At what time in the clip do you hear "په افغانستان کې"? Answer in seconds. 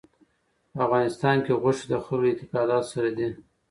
0.71-1.53